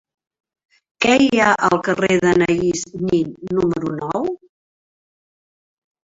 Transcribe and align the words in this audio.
Què 1.03 1.17
hi 1.25 1.41
ha 1.41 1.49
al 1.67 1.75
carrer 1.87 2.15
d'Anaïs 2.23 2.85
Nin 3.01 3.35
número 3.57 3.91
nou? 3.99 4.25